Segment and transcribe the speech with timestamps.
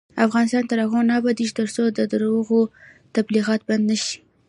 [0.27, 2.61] افغانستان تر هغو نه ابادیږي، ترڅو د درواغو
[3.15, 4.15] تبلیغات بند نشي.